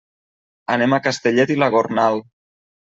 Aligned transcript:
Anem 0.77 0.97
a 0.97 1.01
Castellet 1.09 1.55
i 1.57 1.61
la 1.63 1.71
Gornal. 1.79 2.23